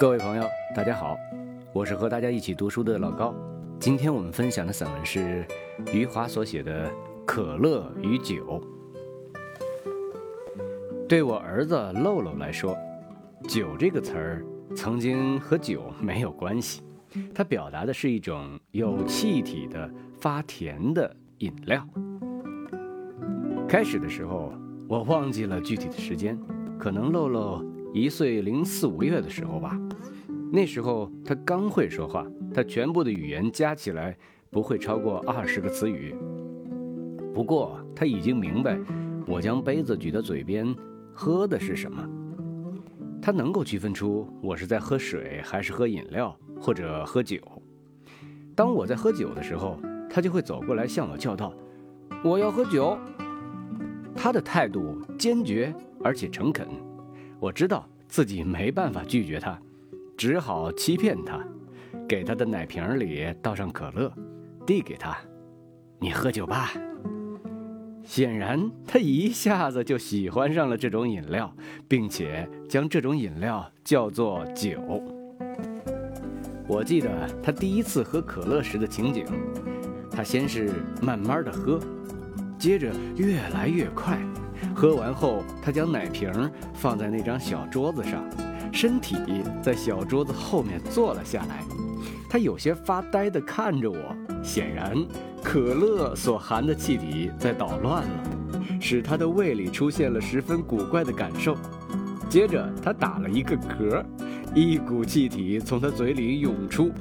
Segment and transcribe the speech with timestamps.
[0.00, 0.44] 各位朋友，
[0.74, 1.14] 大家好，
[1.74, 3.34] 我是和大家一起读书的老高。
[3.78, 5.46] 今天我们分享的散文是
[5.92, 6.88] 余华所写的
[7.26, 8.62] 《可乐与酒》。
[11.06, 12.74] 对我儿子露露来说
[13.46, 14.42] ，“酒”这个词儿
[14.74, 16.80] 曾经和酒没有关系，
[17.34, 19.86] 它表达的是一种有气体的
[20.18, 21.86] 发甜的饮料。
[23.68, 24.50] 开始的时候，
[24.88, 26.40] 我忘记了具体的时间，
[26.78, 27.62] 可能露露
[27.92, 29.78] 一岁零四五个月的时候吧。
[30.52, 34.16] 那时候他刚会说话，他全部的语言加起来
[34.50, 36.14] 不会超过二十个词语。
[37.32, 38.78] 不过他已经明白，
[39.26, 40.74] 我将杯子举到嘴边，
[41.12, 42.04] 喝的是什么。
[43.22, 47.38] 他能够区分出我是在喝水，还是喝饮料，或者喝酒。
[48.56, 49.78] 当我在喝酒的时候，
[50.08, 51.52] 他就会走过来向我叫道
[52.24, 52.98] ：“我要喝酒。”
[54.16, 55.72] 他的态度坚决
[56.02, 56.66] 而且诚恳，
[57.40, 59.58] 我知道自己没办法拒绝他。
[60.16, 61.42] 只好欺骗他，
[62.06, 64.12] 给他的奶瓶里倒上可乐，
[64.66, 65.16] 递给他
[65.98, 66.72] ：“你喝酒吧。”
[68.04, 71.50] 显然，他一下子就喜欢上了这种饮料，
[71.88, 74.78] 并且将这种饮料叫做酒。
[76.66, 77.08] 我记得
[77.42, 79.24] 他第一次喝可乐时的情景，
[80.10, 81.80] 他先是慢慢的喝，
[82.58, 84.18] 接着越来越快，
[84.74, 86.30] 喝完后，他将奶瓶
[86.74, 88.24] 放在那张小桌子上。
[88.72, 89.16] 身体
[89.60, 91.64] 在小桌子后面坐了下来，
[92.28, 94.16] 他有些发呆地看着我。
[94.44, 94.94] 显然，
[95.42, 98.22] 可乐所含的气体在捣乱了，
[98.80, 101.56] 使他的胃里出现了十分古怪的感受。
[102.28, 104.04] 接着，他打了一个嗝，
[104.54, 106.92] 一股气体从他嘴里涌出，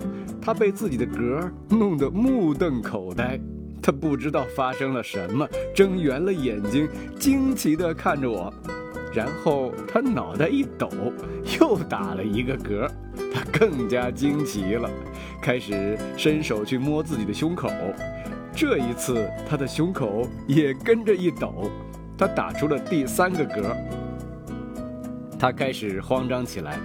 [0.42, 3.40] 他被自己的嗝弄得目瞪口呆。
[3.82, 8.54] 他不知道发生了什么，睁圆了眼睛，惊奇地看着我。
[9.12, 10.88] 然后他脑袋一抖，
[11.60, 12.88] 又打了一个嗝，
[13.34, 14.88] 他更加惊奇了，
[15.42, 17.70] 开始伸手去摸自己的胸口。
[18.54, 21.72] 这一次，他的胸口也跟着一抖，
[22.16, 23.76] 他打出了第三个嗝。
[25.40, 26.78] 他开始慌张起来，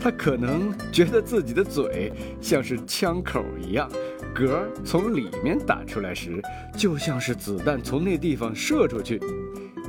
[0.00, 3.90] 他可能觉得自己的嘴像是枪口一样，
[4.34, 6.42] 嗝从里面打出来时，
[6.76, 9.20] 就像是子弹从那地方射出去。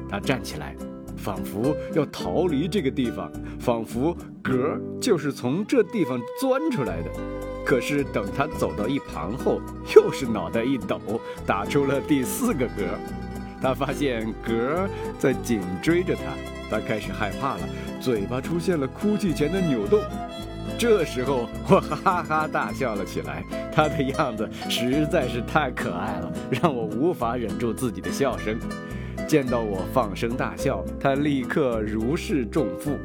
[0.09, 0.75] 他站起来。
[1.17, 7.09] 仿佛要逃离这个地方，仿佛嗝就是从这地方钻出来的。
[7.65, 9.59] 可是等他走到一旁后，
[9.95, 10.99] 又是脑袋一抖，
[11.47, 12.83] 打出了第四个嗝。
[13.59, 16.21] 他发现嗝在紧追着他，
[16.69, 17.61] 他开始害怕了，
[17.99, 19.99] 嘴巴出现了哭泣前的扭动。
[20.77, 23.43] 这时候我哈哈大笑了起来，
[23.75, 28.57] 他的样子实在是太可爱了，让我无法忍住自己的笑声。
[29.27, 32.97] 见到我放声大笑，他立刻如释重负。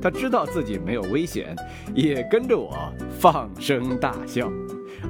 [0.00, 1.56] 他知道自己没有危险，
[1.94, 4.48] 也跟着我放声大笑，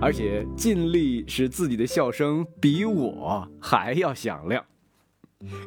[0.01, 4.65] 而且尽力使自己的笑声比我还要响亮。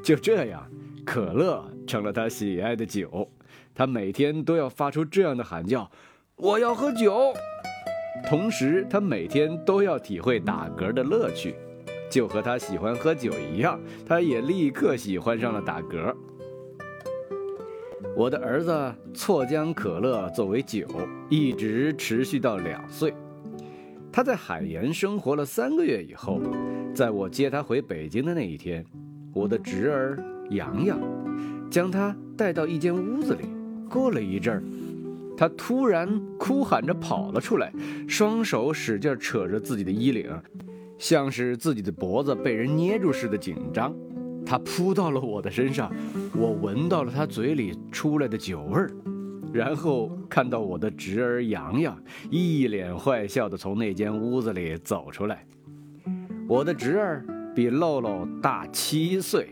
[0.03, 0.67] 就这样，
[1.05, 3.29] 可乐成了他喜爱的酒。
[3.75, 5.91] 他每天都要发出这样的喊叫
[6.37, 7.33] ：“我要喝酒。”
[8.27, 11.55] 同时，他每天都要体会打嗝的乐趣。
[12.09, 16.15] 就和他喜欢喝酒一样，他也立刻喜欢上了打嗝。
[18.15, 20.85] 我的儿子错将可乐作为酒，
[21.29, 23.13] 一直持续到两岁。
[24.11, 26.39] 他在海盐生活了三个月以后，
[26.93, 28.85] 在我接他回北京的那一天，
[29.33, 30.17] 我的侄儿
[30.51, 30.97] 洋洋
[31.69, 33.49] 将他带到一间屋子里。
[33.89, 34.63] 过了一阵儿，
[35.37, 37.71] 他突然哭喊着跑了出来，
[38.07, 40.29] 双手使劲扯着自己的衣领。
[40.97, 43.93] 像是自己的脖子被人捏住似的紧张，
[44.45, 45.93] 他扑到了我的身上，
[46.33, 48.89] 我闻到了他嘴里出来的酒味儿，
[49.51, 52.01] 然后看到我的侄儿洋洋
[52.31, 55.45] 一脸坏笑地从那间屋子里走出来。
[56.47, 59.49] 我的侄儿比露露大七岁，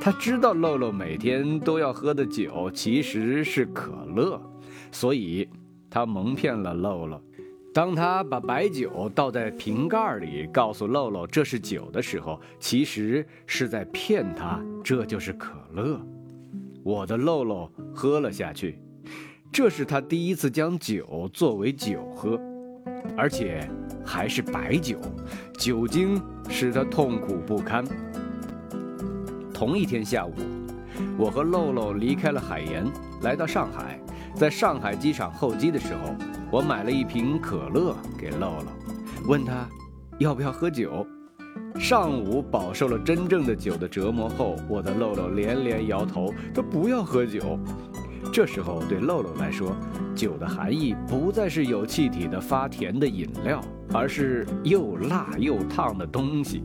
[0.00, 4.40] 他知道露露每天都要喝的酒其实是可乐，
[4.96, 5.46] 所以
[5.90, 7.20] 他蒙骗了露露。
[7.74, 16.00] 当他把白酒倒在瓶盖里，告诉露露这是酒的时候，其实是在骗他，这就是可乐。
[16.82, 18.78] 我的露露喝了下去，
[19.52, 22.40] 这是他第一次将酒作为酒喝，
[23.18, 23.68] 而且
[24.02, 24.96] 还是白酒，
[25.58, 27.84] 酒精使他痛苦不堪。
[29.52, 30.32] 同一天下午，
[31.18, 32.90] 我和露露离开了海盐，
[33.20, 34.00] 来到上海，
[34.36, 36.14] 在上海机场候机的时候。
[36.48, 39.68] 我买了一瓶可乐给露露，问他
[40.18, 41.04] 要不要喝酒。
[41.74, 47.58] 上午饱受了真正的酒的折磨后，我的露露连连摇头，她不要喝酒。
[48.32, 49.76] 这时候对露露来说，
[50.14, 53.60] 酒的含义不再是有气体的发甜的饮料，
[53.92, 56.62] 而是又辣又烫的东西。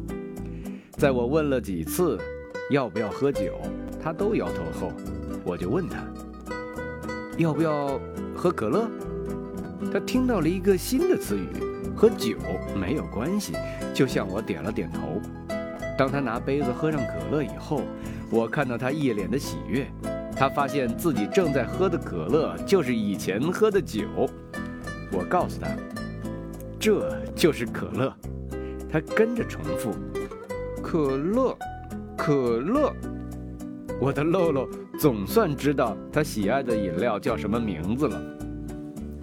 [0.91, 2.19] 在我问了几次
[2.69, 3.59] 要不要喝酒，
[4.00, 4.91] 他都摇头后，
[5.44, 5.97] 我就问他
[7.38, 8.00] 要不要
[8.36, 8.89] 喝可乐。
[9.92, 11.48] 他听到了一个新的词语，
[11.95, 12.38] 和酒
[12.80, 13.54] 没有关系，
[13.94, 15.22] 就向我点了点头。
[15.98, 17.81] 当他拿杯子喝上可乐以后，
[18.30, 19.88] 我看到他一脸的喜悦。
[20.36, 24.01] 他发现自己正在喝的可乐就是以前喝的酒。
[25.12, 25.68] 我告诉他，
[26.80, 28.12] 这就是可乐。
[28.92, 29.94] 他跟着重复
[30.81, 31.56] ：“可乐，
[32.18, 32.92] 可乐。”
[34.01, 34.68] 我的露露
[35.01, 38.21] 总算知道他喜爱的饮料叫什么名字了。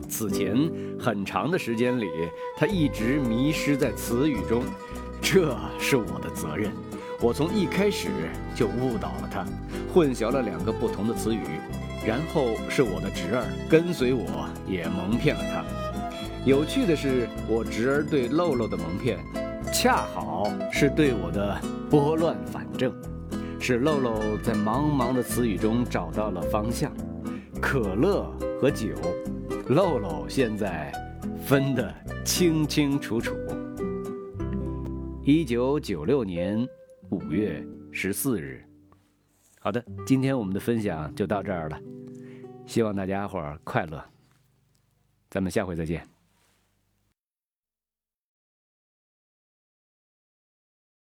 [0.08, 2.08] 此前很长的时间里，
[2.56, 4.64] 他一直迷失在词语中。
[5.22, 6.72] 这是我的责任。
[7.20, 8.08] 我从一开始
[8.56, 9.46] 就误导了他，
[9.94, 11.42] 混淆了两个不同的词语，
[12.04, 15.64] 然后是我的侄儿跟随我，也蒙骗了他。
[16.44, 19.16] 有趣的是，我侄儿对露露的蒙骗，
[19.72, 21.56] 恰好是对我的
[21.88, 22.92] 拨乱反正，
[23.60, 26.92] 使露露在茫茫的词语中找到了方向。
[27.60, 28.88] 可乐和酒，
[29.68, 30.92] 露露现在
[31.44, 31.94] 分得
[32.24, 33.34] 清清楚楚。
[35.22, 36.66] 一九九六年。
[37.10, 38.62] 五月十四日，
[39.60, 41.80] 好的，今天我们的分享就到这儿了，
[42.66, 44.04] 希望大家伙儿快乐，
[45.30, 46.06] 咱们下回再见。